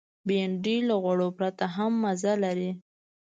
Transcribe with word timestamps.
بېنډۍ 0.27 0.77
له 0.89 0.95
غوړو 1.03 1.27
پرته 1.37 1.65
هم 1.75 1.91
مزه 2.03 2.33
لري 2.43 2.71